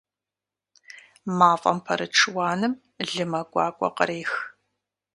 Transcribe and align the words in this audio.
МафӀэм 1.37 1.77
пэрыт 1.85 2.13
шыуаным 2.19 2.73
лымэ 3.11 3.41
гуакӀуэ 3.51 3.89
кърех. 3.97 4.31